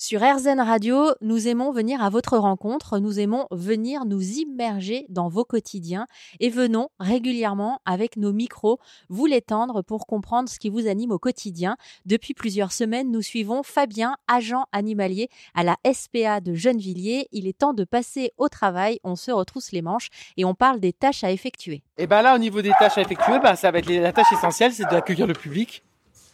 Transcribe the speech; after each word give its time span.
Sur 0.00 0.20
RZN 0.20 0.60
Radio, 0.60 1.10
nous 1.22 1.48
aimons 1.48 1.72
venir 1.72 2.00
à 2.04 2.08
votre 2.08 2.38
rencontre, 2.38 3.00
nous 3.00 3.18
aimons 3.18 3.48
venir 3.50 4.04
nous 4.04 4.22
immerger 4.22 5.06
dans 5.08 5.28
vos 5.28 5.44
quotidiens 5.44 6.06
et 6.38 6.50
venons 6.50 6.90
régulièrement 7.00 7.80
avec 7.84 8.16
nos 8.16 8.32
micros 8.32 8.78
vous 9.08 9.26
l'étendre 9.26 9.82
pour 9.82 10.06
comprendre 10.06 10.48
ce 10.48 10.60
qui 10.60 10.68
vous 10.68 10.86
anime 10.86 11.10
au 11.10 11.18
quotidien. 11.18 11.76
Depuis 12.06 12.32
plusieurs 12.32 12.70
semaines, 12.70 13.10
nous 13.10 13.22
suivons 13.22 13.64
Fabien, 13.64 14.14
agent 14.28 14.66
animalier 14.70 15.30
à 15.56 15.64
la 15.64 15.76
SPA 15.92 16.40
de 16.40 16.54
Gennevilliers. 16.54 17.26
Il 17.32 17.48
est 17.48 17.58
temps 17.58 17.74
de 17.74 17.82
passer 17.82 18.30
au 18.36 18.48
travail, 18.48 19.00
on 19.02 19.16
se 19.16 19.32
retrousse 19.32 19.72
les 19.72 19.82
manches 19.82 20.10
et 20.36 20.44
on 20.44 20.54
parle 20.54 20.78
des 20.78 20.92
tâches 20.92 21.24
à 21.24 21.32
effectuer. 21.32 21.82
Et 21.96 22.06
bien 22.06 22.22
là, 22.22 22.36
au 22.36 22.38
niveau 22.38 22.62
des 22.62 22.72
tâches 22.78 22.98
à 22.98 23.00
effectuer, 23.00 23.40
bah, 23.40 23.56
ça 23.56 23.72
va 23.72 23.80
être 23.80 23.90
la 23.90 24.12
tâche 24.12 24.32
essentielle, 24.32 24.72
c'est 24.72 24.88
d'accueillir 24.88 25.26
le 25.26 25.34
public 25.34 25.82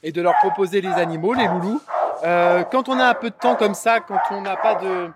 et 0.03 0.13
de 0.13 0.21
leur 0.21 0.35
proposer 0.43 0.83
les 0.83 0.91
animaux, 0.91 1.33
les 1.33 1.47
loulous 1.47 1.81
euh, 2.25 2.63
quand 2.65 2.89
on 2.89 2.99
a 2.99 3.05
un 3.05 3.15
peu 3.15 3.31
de 3.31 3.35
temps 3.35 3.55
comme 3.55 3.75
ça, 3.75 4.01
quand 4.01 4.19
on 4.31 4.41
n'a 4.41 4.57
pas 4.57 4.77
de, 4.77 5.11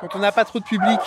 quand 0.00 0.14
on 0.14 0.18
n'a 0.18 0.32
pas 0.32 0.44
trop 0.44 0.58
de 0.58 0.64
public, 0.64 1.00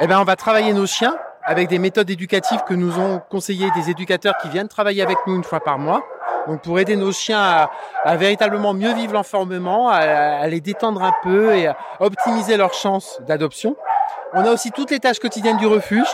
eh 0.00 0.06
ben 0.06 0.20
on 0.20 0.24
va 0.24 0.36
travailler 0.36 0.72
nos 0.72 0.86
chiens 0.86 1.16
avec 1.44 1.68
des 1.68 1.78
méthodes 1.78 2.10
éducatives 2.10 2.62
que 2.66 2.74
nous 2.74 2.98
ont 2.98 3.20
conseillé 3.30 3.70
des 3.72 3.90
éducateurs 3.90 4.34
qui 4.42 4.48
viennent 4.48 4.68
travailler 4.68 5.02
avec 5.02 5.16
nous 5.26 5.36
une 5.36 5.44
fois 5.44 5.60
par 5.60 5.78
mois. 5.78 6.02
Donc 6.46 6.62
pour 6.62 6.78
aider 6.78 6.96
nos 6.96 7.12
chiens 7.12 7.68
à, 8.04 8.16
véritablement 8.16 8.74
mieux 8.74 8.92
vivre 8.92 9.14
l'enfermement, 9.14 9.88
à, 9.88 10.46
les 10.48 10.60
détendre 10.60 11.02
un 11.02 11.14
peu 11.22 11.54
et 11.54 11.68
à 11.68 11.76
optimiser 12.00 12.56
leurs 12.56 12.74
chances 12.74 13.20
d'adoption. 13.26 13.76
On 14.32 14.44
a 14.44 14.50
aussi 14.50 14.70
toutes 14.70 14.90
les 14.90 15.00
tâches 15.00 15.18
quotidiennes 15.18 15.58
du 15.58 15.66
refuge. 15.66 16.08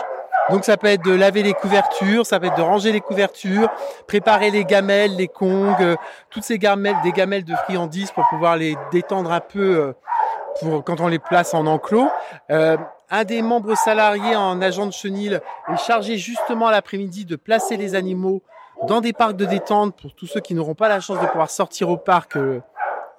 Donc 0.49 0.63
ça 0.63 0.77
peut 0.77 0.87
être 0.87 1.03
de 1.03 1.13
laver 1.13 1.43
les 1.43 1.53
couvertures, 1.53 2.25
ça 2.25 2.39
peut 2.39 2.47
être 2.47 2.55
de 2.55 2.61
ranger 2.61 2.91
les 2.91 3.01
couvertures, 3.01 3.69
préparer 4.07 4.49
les 4.49 4.63
gamelles, 4.63 5.15
les 5.15 5.27
kongs, 5.27 5.75
euh, 5.81 5.95
toutes 6.29 6.43
ces 6.43 6.57
gamelles, 6.57 6.95
des 7.03 7.11
gamelles 7.11 7.43
de 7.43 7.53
friandises 7.55 8.11
pour 8.11 8.25
pouvoir 8.29 8.55
les 8.55 8.77
détendre 8.91 9.31
un 9.31 9.41
peu 9.41 9.75
euh, 9.75 9.93
pour 10.61 10.83
quand 10.85 11.01
on 11.01 11.07
les 11.07 11.19
place 11.19 11.53
en 11.53 11.65
enclos. 11.67 12.07
Euh, 12.49 12.77
un 13.09 13.23
des 13.25 13.41
membres 13.41 13.75
salariés 13.75 14.35
en 14.35 14.61
agent 14.61 14.85
de 14.85 14.93
chenil 14.93 15.41
est 15.71 15.77
chargé 15.77 16.17
justement 16.17 16.69
l'après-midi 16.69 17.25
de 17.25 17.35
placer 17.35 17.75
les 17.75 17.95
animaux 17.95 18.41
dans 18.87 19.01
des 19.01 19.13
parcs 19.13 19.35
de 19.35 19.45
détente 19.45 19.95
pour 20.01 20.13
tous 20.13 20.27
ceux 20.27 20.39
qui 20.39 20.53
n'auront 20.53 20.75
pas 20.75 20.87
la 20.87 21.01
chance 21.01 21.19
de 21.19 21.25
pouvoir 21.25 21.49
sortir 21.49 21.89
au 21.89 21.97
parc 21.97 22.37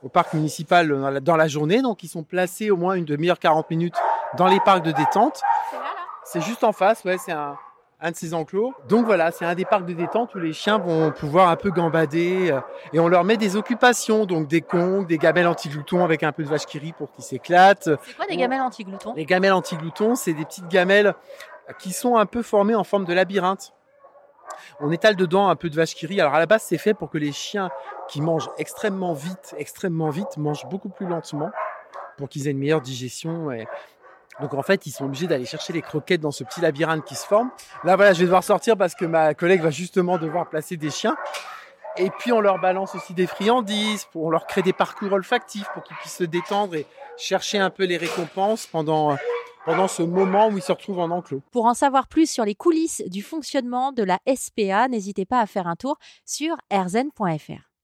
au 0.02 0.08
parc 0.08 0.34
municipal 0.34 1.20
dans 1.22 1.36
la, 1.36 1.48
journée. 1.48 1.82
Donc 1.82 2.02
ils 2.02 2.08
sont 2.08 2.22
placés 2.22 2.70
au 2.70 2.76
moins 2.76 2.94
une 2.94 3.04
demi-heure, 3.04 3.38
40 3.38 3.68
minutes 3.70 3.96
dans 4.36 4.46
les 4.46 4.60
parcs 4.60 4.84
de 4.84 4.92
détente. 4.92 5.42
C'est 6.30 6.42
juste 6.42 6.62
en 6.62 6.72
face, 6.72 7.04
ouais, 7.04 7.16
c'est 7.16 7.32
un, 7.32 7.56
de 8.02 8.14
ces 8.14 8.34
enclos. 8.34 8.74
Donc 8.86 9.06
voilà, 9.06 9.30
c'est 9.30 9.46
un 9.46 9.54
des 9.54 9.64
parcs 9.64 9.86
de 9.86 9.94
détente 9.94 10.34
où 10.34 10.38
les 10.38 10.52
chiens 10.52 10.76
vont 10.76 11.10
pouvoir 11.10 11.48
un 11.48 11.56
peu 11.56 11.70
gambader 11.70 12.50
euh, 12.50 12.60
et 12.92 13.00
on 13.00 13.08
leur 13.08 13.24
met 13.24 13.38
des 13.38 13.56
occupations, 13.56 14.26
donc 14.26 14.46
des 14.46 14.60
congs, 14.60 15.06
des 15.06 15.16
gamelles 15.16 15.46
anti-gloutons 15.46 16.04
avec 16.04 16.22
un 16.22 16.32
peu 16.32 16.42
de 16.42 16.48
vache 16.48 16.66
qui 16.66 16.78
rit 16.78 16.92
pour 16.92 17.10
qu'ils 17.12 17.24
s'éclatent. 17.24 17.88
C'est 18.04 18.14
quoi 18.14 18.26
des 18.26 18.36
gamelles 18.36 18.60
anti-gloutons? 18.60 19.14
Les 19.14 19.24
gamelles 19.24 19.54
anti-gloutons, 19.54 20.16
c'est 20.16 20.34
des 20.34 20.44
petites 20.44 20.68
gamelles 20.68 21.14
qui 21.78 21.94
sont 21.94 22.16
un 22.16 22.26
peu 22.26 22.42
formées 22.42 22.74
en 22.74 22.84
forme 22.84 23.06
de 23.06 23.14
labyrinthe. 23.14 23.72
On 24.80 24.92
étale 24.92 25.16
dedans 25.16 25.48
un 25.48 25.56
peu 25.56 25.70
de 25.70 25.76
vache 25.76 25.94
qui 25.94 26.06
rit. 26.06 26.20
Alors 26.20 26.34
à 26.34 26.38
la 26.38 26.46
base, 26.46 26.62
c'est 26.62 26.76
fait 26.76 26.92
pour 26.92 27.08
que 27.08 27.16
les 27.16 27.32
chiens 27.32 27.70
qui 28.06 28.20
mangent 28.20 28.50
extrêmement 28.58 29.14
vite, 29.14 29.54
extrêmement 29.56 30.10
vite, 30.10 30.36
mangent 30.36 30.66
beaucoup 30.66 30.90
plus 30.90 31.06
lentement 31.06 31.50
pour 32.18 32.28
qu'ils 32.28 32.48
aient 32.48 32.50
une 32.50 32.58
meilleure 32.58 32.82
digestion. 32.82 33.50
Et 33.50 33.66
donc 34.40 34.54
en 34.54 34.62
fait, 34.62 34.86
ils 34.86 34.90
sont 34.90 35.06
obligés 35.06 35.26
d'aller 35.26 35.46
chercher 35.46 35.72
les 35.72 35.82
croquettes 35.82 36.20
dans 36.20 36.30
ce 36.30 36.44
petit 36.44 36.60
labyrinthe 36.60 37.04
qui 37.04 37.14
se 37.14 37.26
forme. 37.26 37.50
Là 37.84 37.96
voilà, 37.96 38.12
je 38.12 38.20
vais 38.20 38.26
devoir 38.26 38.44
sortir 38.44 38.76
parce 38.76 38.94
que 38.94 39.04
ma 39.04 39.34
collègue 39.34 39.62
va 39.62 39.70
justement 39.70 40.18
devoir 40.18 40.48
placer 40.48 40.76
des 40.76 40.90
chiens. 40.90 41.16
Et 41.96 42.10
puis 42.10 42.32
on 42.32 42.40
leur 42.40 42.60
balance 42.60 42.94
aussi 42.94 43.12
des 43.14 43.26
friandises, 43.26 44.06
on 44.14 44.30
leur 44.30 44.46
crée 44.46 44.62
des 44.62 44.72
parcours 44.72 45.12
olfactifs 45.12 45.68
pour 45.74 45.82
qu'ils 45.82 45.96
puissent 45.96 46.18
se 46.18 46.24
détendre 46.24 46.76
et 46.76 46.86
chercher 47.16 47.58
un 47.58 47.70
peu 47.70 47.84
les 47.84 47.96
récompenses 47.96 48.66
pendant 48.66 49.16
pendant 49.64 49.88
ce 49.88 50.02
moment 50.02 50.48
où 50.48 50.56
ils 50.56 50.62
se 50.62 50.72
retrouvent 50.72 51.00
en 51.00 51.10
enclos. 51.10 51.42
Pour 51.50 51.66
en 51.66 51.74
savoir 51.74 52.06
plus 52.06 52.30
sur 52.30 52.46
les 52.46 52.54
coulisses 52.54 53.02
du 53.06 53.20
fonctionnement 53.20 53.92
de 53.92 54.02
la 54.02 54.18
SPA, 54.34 54.88
n'hésitez 54.88 55.26
pas 55.26 55.40
à 55.40 55.46
faire 55.46 55.66
un 55.66 55.76
tour 55.76 55.98
sur 56.24 56.56
rzn.fr. 56.72 57.67